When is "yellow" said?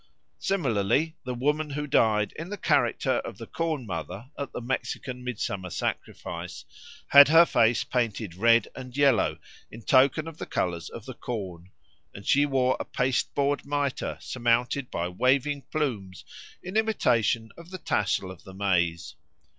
8.97-9.37